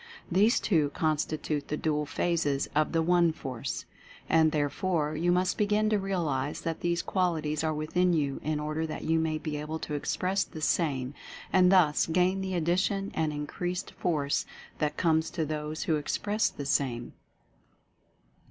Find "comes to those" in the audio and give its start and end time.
14.97-15.83